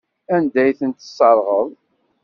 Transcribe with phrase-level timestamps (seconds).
[0.35, 1.69] Anda ay tent-tesserɣeḍ?